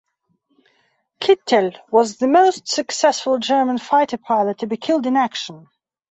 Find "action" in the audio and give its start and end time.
5.15-5.67